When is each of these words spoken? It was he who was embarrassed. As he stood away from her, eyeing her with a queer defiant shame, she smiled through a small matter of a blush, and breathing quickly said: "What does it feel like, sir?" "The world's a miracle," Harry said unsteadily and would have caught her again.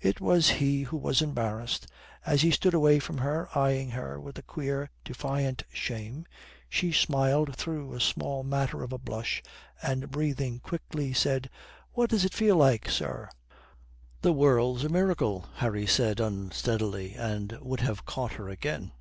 It 0.00 0.20
was 0.20 0.50
he 0.62 0.82
who 0.84 0.96
was 0.96 1.20
embarrassed. 1.20 1.88
As 2.24 2.42
he 2.42 2.52
stood 2.52 2.74
away 2.74 3.00
from 3.00 3.18
her, 3.18 3.48
eyeing 3.58 3.90
her 3.90 4.20
with 4.20 4.38
a 4.38 4.42
queer 4.42 4.88
defiant 5.02 5.64
shame, 5.72 6.26
she 6.68 6.92
smiled 6.92 7.56
through 7.56 7.92
a 7.92 7.98
small 8.00 8.44
matter 8.44 8.84
of 8.84 8.92
a 8.92 8.98
blush, 8.98 9.42
and 9.82 10.12
breathing 10.12 10.60
quickly 10.60 11.12
said: 11.12 11.50
"What 11.92 12.10
does 12.10 12.24
it 12.24 12.34
feel 12.34 12.54
like, 12.54 12.88
sir?" 12.88 13.28
"The 14.22 14.32
world's 14.32 14.84
a 14.84 14.88
miracle," 14.88 15.46
Harry 15.56 15.88
said 15.88 16.20
unsteadily 16.20 17.14
and 17.14 17.58
would 17.60 17.80
have 17.80 18.06
caught 18.06 18.34
her 18.34 18.48
again. 18.48 18.92